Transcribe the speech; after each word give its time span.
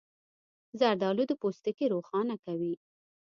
زردالو 0.79 1.23
د 1.27 1.31
پوستکي 1.41 1.85
روښانه 1.93 2.35
کوي. 2.45 2.73